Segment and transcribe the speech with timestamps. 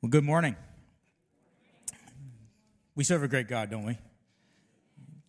[0.00, 0.54] Well, good morning.
[2.94, 3.98] We serve a great God, don't we?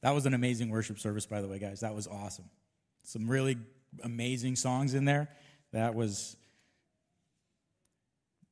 [0.01, 1.79] That was an amazing worship service, by the way, guys.
[1.79, 2.46] That was awesome.
[3.02, 3.58] Some really
[4.04, 5.28] amazing songs in there.
[5.71, 6.38] That was,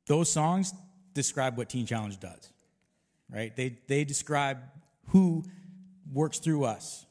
[0.08, 0.74] those songs
[1.14, 2.52] describe what Teen Challenge does,
[3.32, 3.56] right?
[3.56, 4.58] They, they describe
[5.10, 5.44] who
[6.12, 7.06] works through us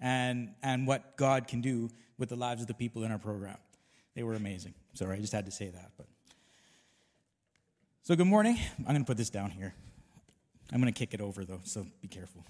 [0.00, 1.88] and, and what God can do
[2.18, 3.58] with the lives of the people in our program.
[4.16, 4.74] They were amazing.
[4.94, 5.92] Sorry, I just had to say that.
[5.96, 6.06] But
[8.02, 8.58] so, good morning.
[8.78, 9.74] I'm going to put this down here.
[10.72, 12.44] I'm going to kick it over, though, so be careful.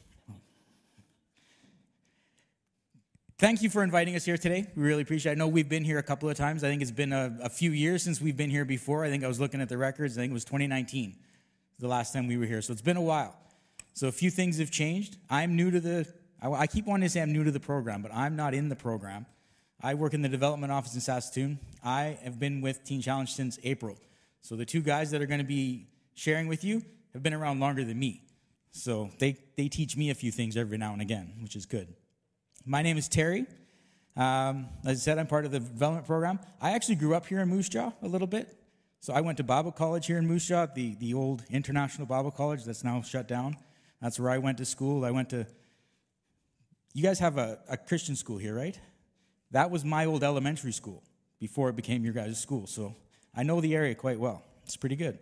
[3.40, 4.66] Thank you for inviting us here today.
[4.76, 5.36] We really appreciate it.
[5.36, 6.62] I know we've been here a couple of times.
[6.62, 9.02] I think it's been a, a, few years since we've been here before.
[9.02, 10.18] I think I was looking at the records.
[10.18, 11.16] I think it was 2019,
[11.78, 12.60] the last time we were here.
[12.60, 13.34] So it's been a while.
[13.94, 15.16] So a few things have changed.
[15.30, 16.06] I'm new to the,
[16.42, 18.68] I, I keep wanting to say I'm new to the program, but I'm not in
[18.68, 19.24] the program.
[19.80, 21.60] I work in the development office in Saskatoon.
[21.82, 23.96] I have been with Teen Challenge since April.
[24.42, 27.60] So the two guys that are going to be sharing with you have been around
[27.60, 28.22] longer than me.
[28.72, 31.94] So they, they teach me a few things every now and again, which is good.
[32.64, 33.46] My name is Terry.
[34.16, 36.40] Um, as I said, I'm part of the development program.
[36.60, 38.56] I actually grew up here in Moose Jaw a little bit.
[39.00, 42.30] So I went to Bible College here in Moose Jaw, the, the old International Bible
[42.30, 43.56] College that's now shut down.
[44.02, 45.04] That's where I went to school.
[45.04, 45.46] I went to,
[46.92, 48.78] you guys have a, a Christian school here, right?
[49.52, 51.02] That was my old elementary school
[51.38, 52.66] before it became your guys' school.
[52.66, 52.94] So
[53.34, 54.42] I know the area quite well.
[54.64, 55.18] It's pretty good.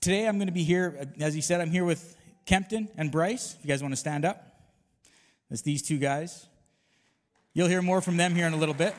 [0.00, 3.54] Today I'm going to be here, as he said, I'm here with Kempton and Bryce.
[3.58, 4.60] If you guys want to stand up,
[5.50, 6.46] it's these two guys.
[7.54, 8.94] You'll hear more from them here in a little bit.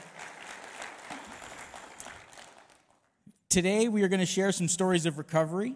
[3.49, 5.75] Today we are going to share some stories of recovery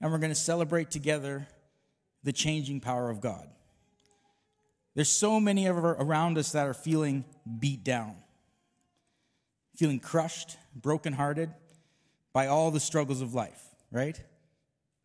[0.00, 1.46] and we're going to celebrate together
[2.22, 3.48] the changing power of God.
[4.94, 7.24] There's so many of around us that are feeling
[7.58, 8.16] beat down
[9.76, 11.52] feeling crushed, brokenhearted
[12.32, 14.20] by all the struggles of life, right?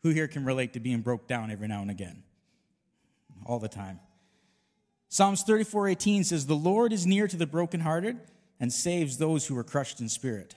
[0.04, 2.24] Who here can relate to being broke down every now and again?
[3.46, 4.00] All the time.
[5.10, 8.20] Psalms 34:18 says, "The Lord is near to the brokenhearted
[8.60, 10.56] and saves those who are crushed in spirit."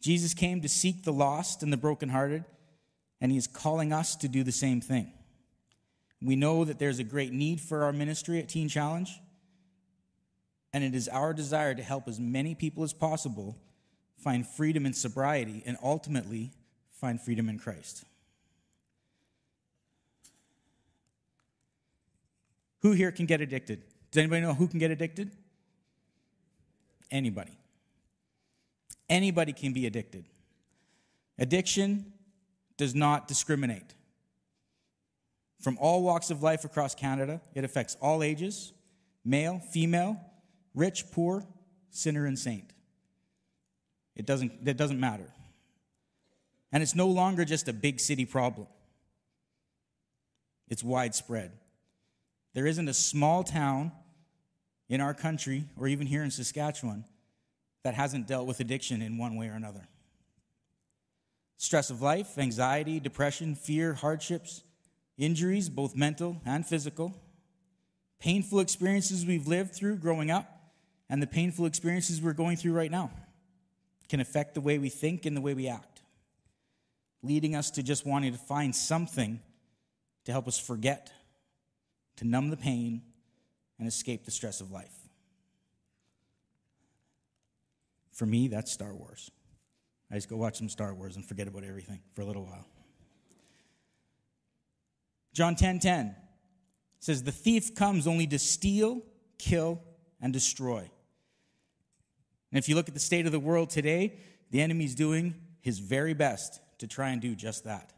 [0.00, 2.44] Jesus came to seek the lost and the brokenhearted,
[3.20, 5.12] and he is calling us to do the same thing.
[6.20, 9.20] We know that there's a great need for our ministry at Teen Challenge,
[10.76, 13.56] and it is our desire to help as many people as possible
[14.18, 16.50] find freedom in sobriety and ultimately
[16.92, 18.04] find freedom in Christ.
[22.82, 23.84] Who here can get addicted?
[24.10, 25.30] Does anybody know who can get addicted?
[27.10, 27.56] Anybody.
[29.08, 30.26] Anybody can be addicted.
[31.38, 32.12] Addiction
[32.76, 33.94] does not discriminate.
[35.62, 38.74] From all walks of life across Canada, it affects all ages
[39.24, 40.20] male, female,
[40.76, 41.44] rich, poor,
[41.90, 42.72] sinner, and saint.
[44.14, 45.28] It doesn't, it doesn't matter.
[46.70, 48.68] And it's no longer just a big city problem,
[50.68, 51.52] it's widespread.
[52.54, 53.92] There isn't a small town
[54.88, 57.04] in our country, or even here in Saskatchewan,
[57.82, 59.86] that hasn't dealt with addiction in one way or another.
[61.58, 64.62] Stress of life, anxiety, depression, fear, hardships,
[65.18, 67.14] injuries, both mental and physical,
[68.18, 70.55] painful experiences we've lived through growing up,
[71.08, 73.10] and the painful experiences we're going through right now
[74.08, 76.02] can affect the way we think and the way we act,
[77.22, 79.40] leading us to just wanting to find something
[80.24, 81.12] to help us forget,
[82.16, 83.02] to numb the pain,
[83.78, 84.94] and escape the stress of life.
[88.12, 89.30] For me, that's Star Wars.
[90.10, 92.66] I just go watch some Star Wars and forget about everything for a little while.
[95.32, 96.16] John 10:10 10, 10
[96.98, 99.02] says the thief comes only to steal,
[99.38, 99.82] kill
[100.20, 100.90] and destroy.
[102.50, 104.18] And if you look at the state of the world today,
[104.50, 107.92] the enemy's doing his very best to try and do just that.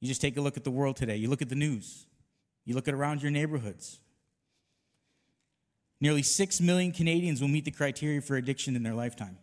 [0.00, 1.16] You just take a look at the world today.
[1.16, 2.06] You look at the news.
[2.64, 3.98] You look at around your neighborhoods.
[6.00, 9.38] Nearly 6 million Canadians will meet the criteria for addiction in their lifetime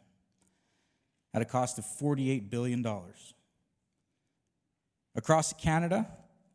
[1.34, 2.86] at a cost of $48 billion.
[5.16, 6.08] Across Canada,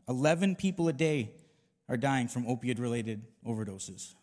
[0.09, 1.33] 11 people a day
[1.89, 4.15] are dying from opioid related overdoses.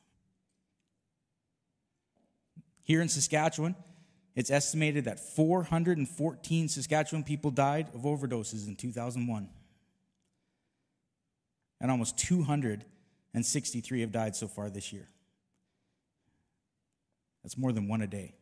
[2.87, 3.75] Here in Saskatchewan,
[4.33, 9.49] it's estimated that 414 Saskatchewan people died of overdoses in 2001.
[11.81, 15.09] And almost 263 have died so far this year.
[17.43, 18.35] That's more than one a day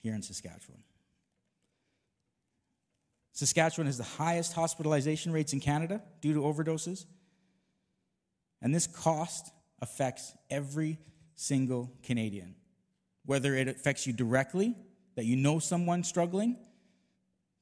[0.00, 0.84] here in Saskatchewan.
[3.32, 7.04] Saskatchewan has the highest hospitalization rates in Canada due to overdoses.
[8.62, 9.50] And this cost
[9.82, 11.00] affects every
[11.34, 12.54] single Canadian
[13.26, 14.74] whether it affects you directly
[15.14, 16.56] that you know someone struggling,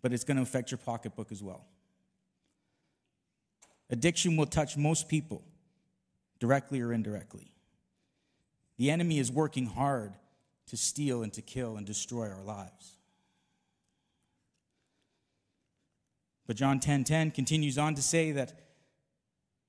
[0.00, 1.66] but it's going to affect your pocketbook as well.
[3.90, 5.44] Addiction will touch most people,
[6.40, 7.52] directly or indirectly.
[8.78, 10.14] The enemy is working hard
[10.68, 12.96] to steal and to kill and destroy our lives.
[16.46, 18.58] But John 10:10 10, 10 continues on to say that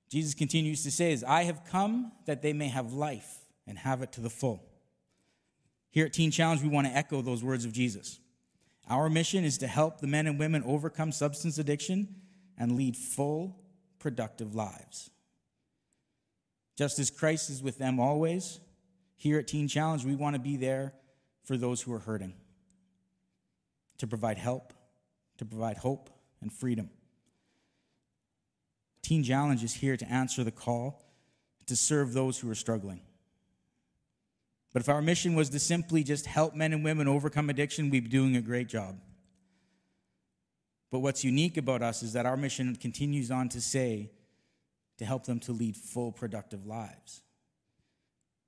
[0.09, 4.01] Jesus continues to say is I have come that they may have life and have
[4.01, 4.72] it to the full.
[5.93, 8.19] Here at Teen Challenge we want to echo those words of Jesus.
[8.89, 12.15] Our mission is to help the men and women overcome substance addiction
[12.57, 13.55] and lead full
[13.99, 15.11] productive lives.
[16.75, 18.59] Just as Christ is with them always,
[19.17, 20.95] here at Teen Challenge we want to be there
[21.43, 22.33] for those who are hurting.
[23.99, 24.73] To provide help,
[25.37, 26.09] to provide hope,
[26.41, 26.89] and freedom.
[29.03, 31.05] Teen Challenge is here to answer the call
[31.67, 33.01] to serve those who are struggling.
[34.73, 38.05] But if our mission was to simply just help men and women overcome addiction, we'd
[38.05, 38.97] be doing a great job.
[40.91, 44.09] But what's unique about us is that our mission continues on to say
[44.97, 47.21] to help them to lead full, productive lives.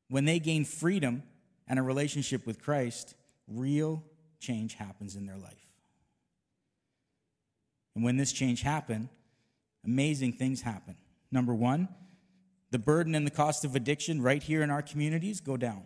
[0.10, 1.24] When they gain freedom
[1.68, 3.16] and a relationship with Christ,
[3.48, 4.04] real
[4.39, 5.54] change happens in their life.
[7.95, 9.10] And when this change happens,
[9.86, 10.95] amazing things happen.
[11.31, 11.88] Number one,
[12.72, 15.83] the burden and the cost of addiction right here in our communities go down.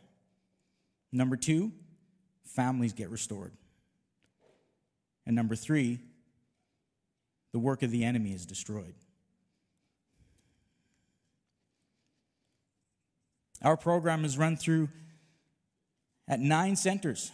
[1.12, 1.72] Number two,
[2.46, 3.54] families get restored.
[5.26, 6.00] And number three,
[7.52, 8.94] the work of the enemy is destroyed.
[13.62, 14.90] Our program is run through
[16.28, 17.32] at nine centers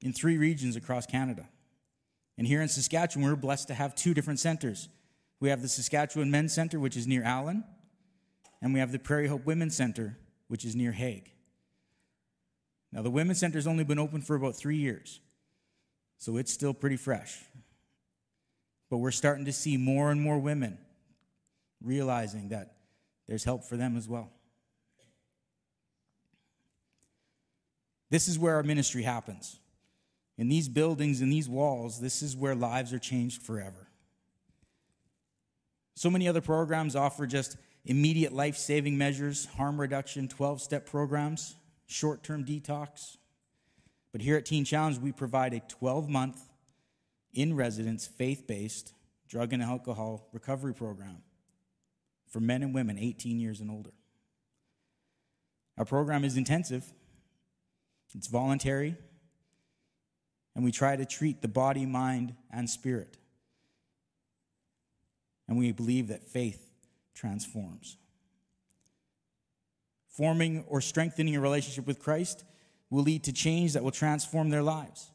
[0.00, 1.48] in three regions across Canada.
[2.36, 4.88] And here in Saskatchewan, we're blessed to have two different centers.
[5.40, 7.64] We have the Saskatchewan Men's Center, which is near Allan,
[8.60, 10.18] and we have the Prairie Hope Women's Center,
[10.48, 11.30] which is near Hague.
[12.94, 15.18] Now, the Women's Center has only been open for about three years,
[16.16, 17.40] so it's still pretty fresh.
[18.88, 20.78] But we're starting to see more and more women
[21.82, 22.76] realizing that
[23.26, 24.30] there's help for them as well.
[28.10, 29.58] This is where our ministry happens.
[30.38, 33.88] In these buildings, in these walls, this is where lives are changed forever.
[35.96, 41.56] So many other programs offer just immediate life saving measures, harm reduction, 12 step programs,
[41.86, 43.16] short term detox.
[44.12, 46.40] But here at Teen Challenge, we provide a 12 month,
[47.32, 48.92] in residence, faith based
[49.28, 51.18] drug and alcohol recovery program
[52.28, 53.92] for men and women 18 years and older.
[55.76, 56.84] Our program is intensive,
[58.14, 58.96] it's voluntary,
[60.54, 63.18] and we try to treat the body, mind, and spirit.
[65.48, 66.70] And we believe that faith
[67.14, 67.96] transforms.
[70.16, 72.44] Forming or strengthening a relationship with Christ
[72.88, 75.10] will lead to change that will transform their lives.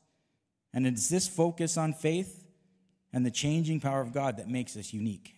[0.73, 2.45] And it's this focus on faith
[3.13, 5.35] and the changing power of God that makes us unique.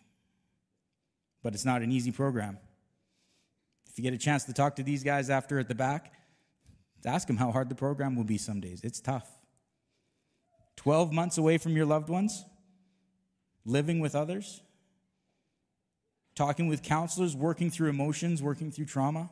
[1.43, 2.57] But it's not an easy program.
[3.89, 6.13] If you get a chance to talk to these guys after at the back,
[7.05, 8.81] ask them how hard the program will be some days.
[8.83, 9.29] It's tough.
[10.77, 12.45] 12 months away from your loved ones,
[13.65, 14.61] living with others,
[16.33, 19.29] talking with counselors, working through emotions, working through trauma,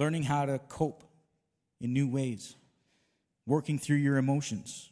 [0.00, 1.04] learning how to cope
[1.78, 2.56] in new ways,
[3.44, 4.88] working through your emotions,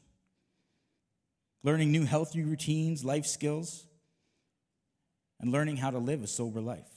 [1.63, 3.87] learning new healthy routines, life skills,
[5.41, 6.91] and learning how to live a sober life.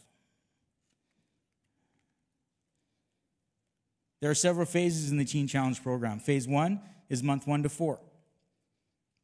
[4.20, 6.20] There are several phases in the Teen Challenge program.
[6.20, 7.98] Phase one is month one to four,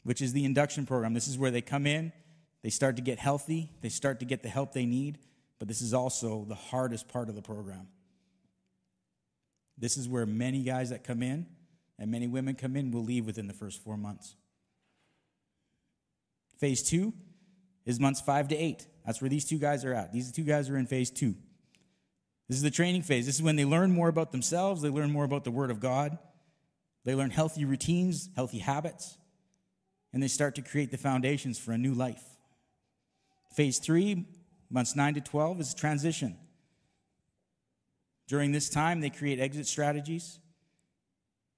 [0.04, 1.14] which is the induction program.
[1.14, 2.14] This is where they come in,
[2.64, 5.18] they start to get healthy, they start to get the help they need,
[5.60, 7.90] but this is also the hardest part of the program.
[9.78, 11.46] This is where many guys that come in
[12.00, 14.36] and many women come in will leave within the first four months.
[16.60, 17.14] Phase two
[17.86, 18.88] is months five to eight.
[19.06, 20.12] That's where these two guys are at.
[20.12, 21.36] These two guys are in phase two.
[22.48, 23.26] This is the training phase.
[23.26, 25.80] This is when they learn more about themselves, they learn more about the Word of
[25.80, 26.18] God,
[27.04, 29.18] they learn healthy routines, healthy habits,
[30.14, 32.24] and they start to create the foundations for a new life.
[33.54, 34.26] Phase three,
[34.70, 36.38] months 9 to 12, is transition.
[38.28, 40.40] During this time, they create exit strategies,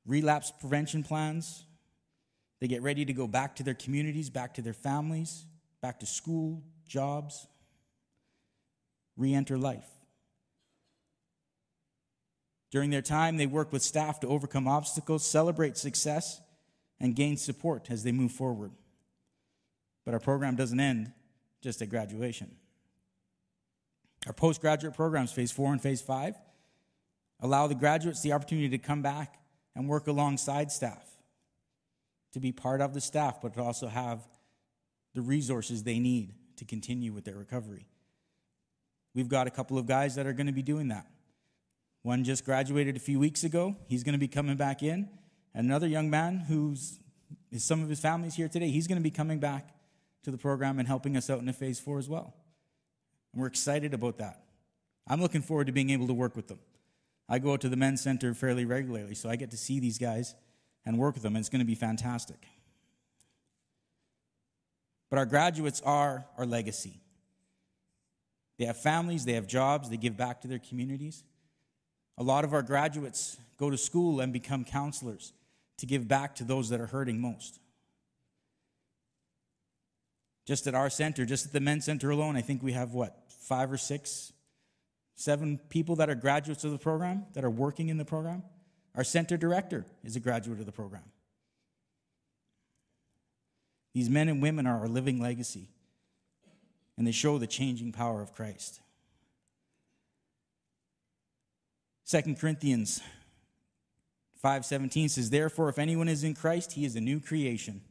[0.05, 1.65] relapse prevention plans.
[2.59, 5.45] They get ready to go back to their communities, back to their families,
[5.81, 7.47] back to school, jobs,
[9.17, 9.88] re enter life.
[12.71, 16.39] During their time, they work with staff to overcome obstacles, celebrate success,
[16.99, 18.71] and gain support as they move forward.
[20.05, 21.13] But our program doesn't end
[21.61, 22.51] just at graduation.
[24.27, 26.35] Our postgraduate programs, phase four and phase five,
[27.41, 29.39] allow the graduates the opportunity to come back
[29.75, 31.08] and work alongside staff,
[32.34, 34.27] to be part of the staff, but to also have
[35.13, 37.88] the resources they need to continue with their recovery.
[39.15, 41.08] We've got a couple of guys that are going to be doing that.
[42.03, 43.75] One just graduated a few weeks ago.
[43.88, 45.10] He's going to be coming back in.
[45.53, 47.00] And another young man who's
[47.58, 49.69] some of his family's here today, he's going to be coming back
[50.24, 52.36] to the program and helping us out in phase four as well.
[53.34, 54.43] And we're excited about that.
[55.08, 56.60] I'm looking forward to being able to work with them.
[57.29, 60.00] I go out to the men's center fairly regularly, so I get to see these
[60.00, 60.33] guys
[60.86, 62.48] and work with them, and it's going to be fantastic.
[65.09, 67.00] But our graduates are our legacy.
[68.57, 71.24] They have families, they have jobs, they give back to their communities.
[72.17, 75.33] A lot of our graduates go to school and become counselors
[75.77, 77.59] to give back to those that are hurting most.
[80.45, 83.15] Just at our center, just at the men's center alone, I think we have what,
[83.29, 84.33] five or six,
[85.19, 88.41] seven people that are graduates of the program, that are working in the program.
[88.95, 91.03] Our center director is a graduate of the program.
[93.93, 95.67] These men and women are our living legacy,
[96.97, 98.79] and they show the changing power of Christ.
[102.09, 103.01] 2 Corinthians
[104.41, 107.81] 5:17 says therefore if anyone is in Christ he is a new creation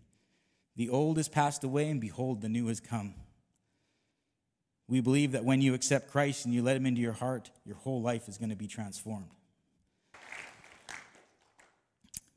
[0.77, 3.15] the old has passed away and behold the new has come
[4.89, 7.77] we believe that when you accept Christ and you let him into your heart your
[7.77, 9.31] whole life is going to be transformed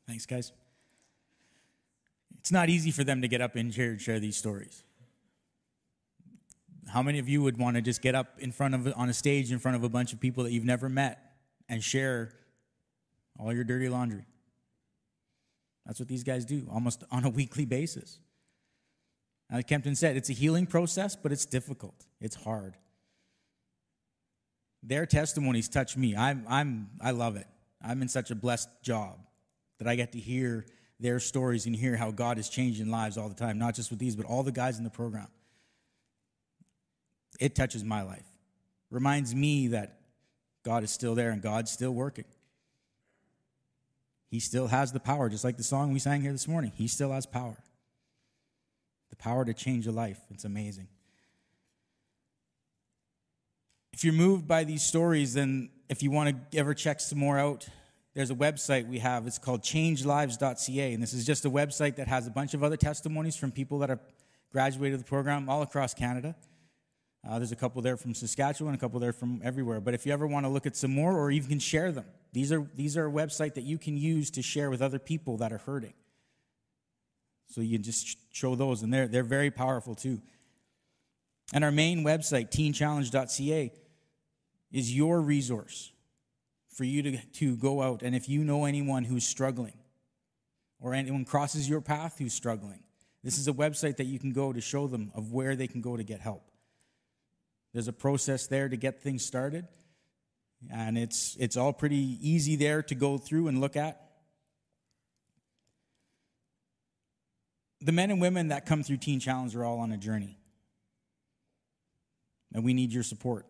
[0.06, 0.52] thanks guys
[2.38, 4.84] it's not easy for them to get up and share, and share these stories
[6.92, 9.14] how many of you would want to just get up in front of on a
[9.14, 11.32] stage in front of a bunch of people that you've never met
[11.68, 12.32] and share
[13.38, 14.26] all your dirty laundry.
[15.86, 18.18] That's what these guys do almost on a weekly basis.
[19.52, 22.06] Like Kempton said, it's a healing process, but it's difficult.
[22.20, 22.74] It's hard.
[24.82, 26.16] Their testimonies touch me.
[26.16, 27.46] I'm, I'm, I love it.
[27.80, 29.18] I'm in such a blessed job
[29.78, 30.64] that I get to hear
[30.98, 33.98] their stories and hear how God is changing lives all the time, not just with
[33.98, 35.28] these, but all the guys in the program.
[37.38, 38.26] It touches my life.
[38.90, 39.98] Reminds me that
[40.62, 42.24] God is still there and God's still working.
[44.28, 46.72] He still has the power, just like the song we sang here this morning.
[46.74, 47.56] He still has power.
[49.12, 50.18] The power to change a life.
[50.30, 50.88] It's amazing.
[53.92, 57.38] If you're moved by these stories, then if you want to ever check some more
[57.38, 57.68] out,
[58.14, 59.26] there's a website we have.
[59.26, 60.94] It's called changelives.ca.
[60.94, 63.78] And this is just a website that has a bunch of other testimonies from people
[63.80, 64.00] that have
[64.50, 66.34] graduated the program all across Canada.
[67.28, 69.80] Uh, there's a couple there from Saskatchewan, a couple there from everywhere.
[69.80, 72.50] But if you ever want to look at some more, or even share them, these
[72.50, 75.52] are these are a website that you can use to share with other people that
[75.52, 75.92] are hurting.
[77.52, 80.22] So you can just show those, and they're they're very powerful too.
[81.52, 83.72] And our main website, teenchallenge.ca,
[84.72, 85.92] is your resource
[86.74, 88.00] for you to, to go out.
[88.00, 89.76] And if you know anyone who's struggling,
[90.80, 92.82] or anyone crosses your path who's struggling,
[93.22, 95.82] this is a website that you can go to show them of where they can
[95.82, 96.50] go to get help.
[97.74, 99.68] There's a process there to get things started,
[100.72, 104.11] and it's, it's all pretty easy there to go through and look at.
[107.82, 110.38] The men and women that come through Teen Challenge are all on a journey,
[112.54, 113.44] and we need your support.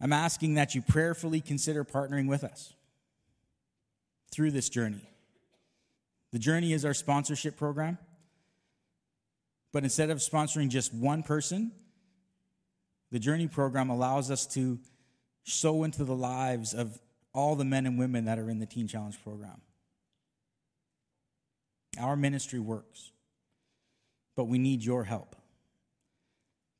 [0.00, 2.74] I'm asking that you prayerfully consider partnering with us
[4.30, 5.08] through this journey.
[6.32, 7.96] The journey is our sponsorship program.
[9.76, 11.70] But instead of sponsoring just one person,
[13.12, 14.78] the Journey program allows us to
[15.44, 16.98] sow into the lives of
[17.34, 19.60] all the men and women that are in the Teen Challenge program.
[21.98, 23.12] Our ministry works,
[24.34, 25.36] but we need your help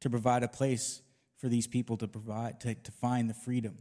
[0.00, 1.02] to provide a place
[1.38, 3.76] for these people to provide to, to find the freedom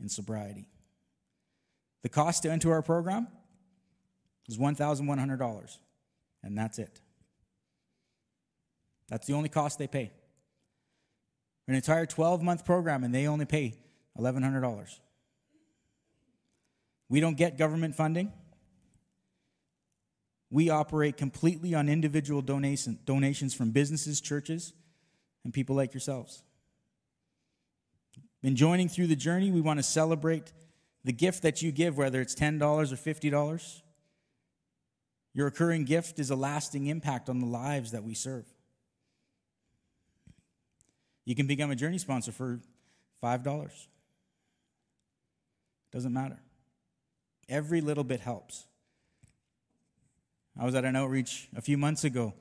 [0.00, 0.68] in sobriety.
[2.02, 3.28] The cost to enter our program
[4.48, 5.78] is $1,100,
[6.42, 7.00] and that's it.
[9.08, 10.12] That's the only cost they pay.
[11.68, 13.74] An entire 12 month program, and they only pay
[14.18, 15.00] $1,100.
[17.08, 18.32] We don't get government funding.
[20.50, 24.72] We operate completely on individual donation, donations from businesses, churches,
[25.44, 26.42] and people like yourselves.
[28.42, 30.52] In joining through the journey, we want to celebrate
[31.04, 33.82] the gift that you give, whether it's $10 or $50.
[35.34, 38.46] Your recurring gift is a lasting impact on the lives that we serve.
[41.24, 42.60] You can become a journey sponsor for
[43.22, 43.70] $5.
[45.92, 46.38] Doesn't matter.
[47.48, 48.66] Every little bit helps.
[50.58, 52.34] I was at an outreach a few months ago,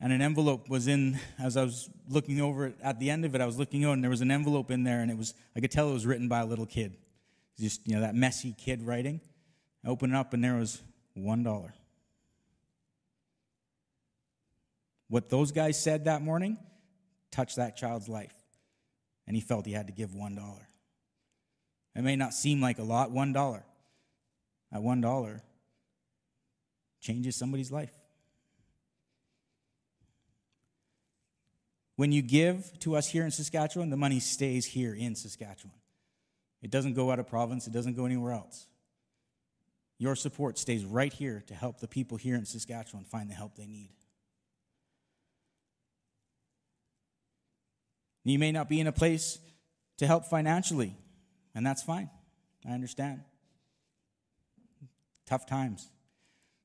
[0.00, 3.34] and an envelope was in, as I was looking over it, at the end of
[3.34, 5.32] it, I was looking out, and there was an envelope in there, and it was,
[5.56, 6.96] I could tell it was written by a little kid.
[7.58, 9.20] Just, you know, that messy kid writing.
[9.84, 10.80] I opened it up and there was
[11.16, 11.72] $1.
[15.08, 16.56] What those guys said that morning
[17.30, 18.32] touched that child's life.
[19.26, 20.38] And he felt he had to give $1.
[21.94, 23.62] It may not seem like a lot, $1.
[24.72, 25.40] At $1
[27.02, 27.92] changes somebody's life.
[31.96, 35.74] When you give to us here in Saskatchewan, the money stays here in Saskatchewan.
[36.62, 38.66] It doesn't go out of province, it doesn't go anywhere else.
[39.98, 43.56] Your support stays right here to help the people here in Saskatchewan find the help
[43.56, 43.90] they need.
[48.24, 49.38] You may not be in a place
[49.98, 50.96] to help financially,
[51.54, 52.08] and that's fine.
[52.66, 53.22] I understand.
[55.26, 55.91] Tough times.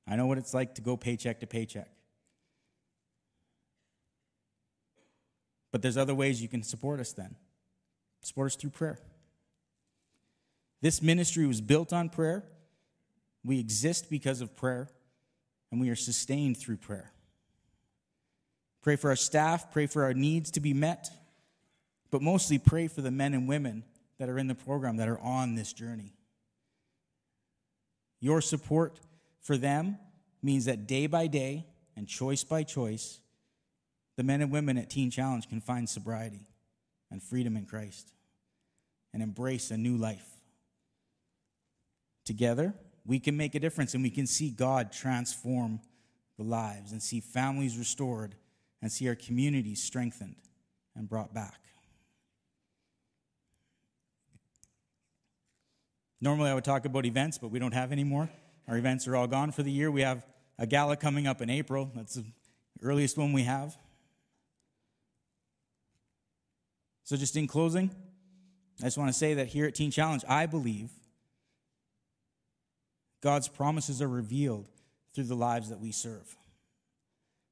[0.07, 1.89] I know what it's like to go paycheck to paycheck.
[5.71, 7.35] But there's other ways you can support us then.
[8.21, 8.99] Support us through prayer.
[10.81, 12.43] This ministry was built on prayer.
[13.43, 14.89] We exist because of prayer,
[15.71, 17.11] and we are sustained through prayer.
[18.81, 21.09] Pray for our staff, pray for our needs to be met,
[22.11, 23.83] but mostly pray for the men and women
[24.17, 26.13] that are in the program that are on this journey.
[28.19, 28.99] Your support
[29.47, 29.97] for them
[30.43, 33.21] means that day by day and choice by choice,
[34.17, 36.49] the men and women at Teen Challenge can find sobriety
[37.09, 38.11] and freedom in Christ
[39.13, 40.27] and embrace a new life.
[42.25, 42.73] Together,
[43.05, 45.79] we can make a difference and we can see God transform
[46.37, 48.35] the lives and see families restored
[48.81, 50.35] and see our communities strengthened
[50.93, 51.61] and brought back.
[56.19, 58.29] Normally, I would talk about events, but we don't have any more.
[58.67, 59.89] Our events are all gone for the year.
[59.89, 60.25] We have
[60.59, 61.89] a gala coming up in April.
[61.95, 62.25] That's the
[62.81, 63.77] earliest one we have.
[67.03, 67.89] So, just in closing,
[68.81, 70.89] I just want to say that here at Teen Challenge, I believe
[73.21, 74.67] God's promises are revealed
[75.13, 76.35] through the lives that we serve.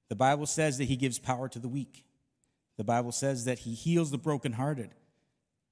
[0.09, 2.03] The Bible says that He gives power to the weak.
[2.77, 4.89] The Bible says that He heals the brokenhearted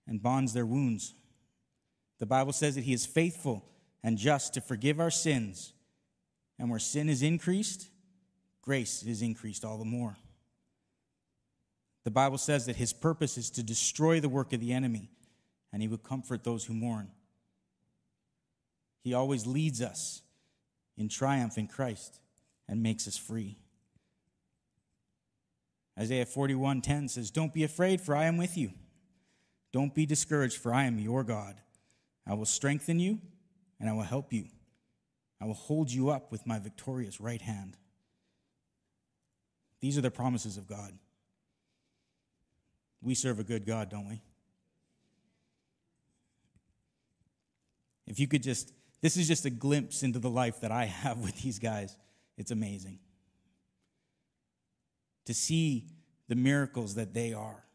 [0.07, 1.13] and bonds their wounds.
[2.19, 3.65] The Bible says that He is faithful
[4.03, 5.73] and just to forgive our sins.
[6.59, 7.89] And where sin is increased,
[8.61, 10.17] grace is increased all the more.
[12.03, 15.09] The Bible says that His purpose is to destroy the work of the enemy,
[15.71, 17.09] and He will comfort those who mourn.
[19.03, 20.21] He always leads us
[20.97, 22.19] in triumph in Christ
[22.67, 23.57] and makes us free.
[25.97, 28.73] Isaiah 41:10 says, "Don't be afraid, for I am with you.
[29.71, 31.61] Don't be discouraged, for I am your God.
[32.25, 33.21] I will strengthen you
[33.83, 34.45] and I will help you.
[35.41, 37.75] I will hold you up with my victorious right hand.
[39.81, 40.93] These are the promises of God.
[43.01, 44.21] We serve a good God, don't we?
[48.07, 51.17] If you could just, this is just a glimpse into the life that I have
[51.17, 51.97] with these guys.
[52.37, 52.99] It's amazing.
[55.25, 55.87] To see
[56.29, 57.65] the miracles that they are,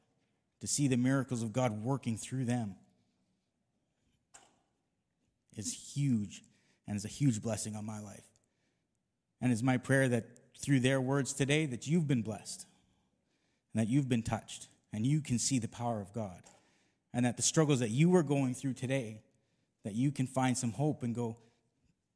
[0.63, 2.77] to see the miracles of God working through them
[5.59, 6.43] is huge
[6.87, 8.25] and is a huge blessing on my life.
[9.43, 10.25] And it's my prayer that
[10.59, 12.67] through their words today that you've been blessed
[13.75, 16.43] and that you've been touched and you can see the power of God
[17.13, 19.21] and that the struggles that you are going through today
[19.85, 21.37] that you can find some hope and go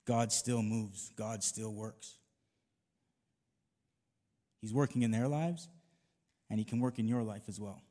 [0.05, 2.17] God still moves, God still works.
[4.61, 5.69] He's working in their lives
[6.51, 7.83] and he can work in your life as well.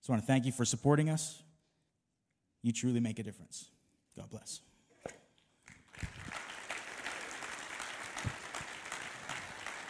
[0.00, 1.42] So I want to thank you for supporting us.
[2.62, 3.71] You truly make a difference.
[4.16, 4.60] God bless.